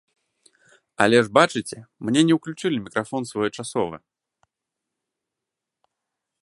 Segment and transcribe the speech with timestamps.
[1.03, 1.77] Але ж бачыце,
[2.09, 4.01] мне не ўключылі мікрафон своечасова!